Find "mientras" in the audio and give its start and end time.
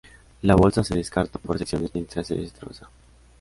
1.93-2.25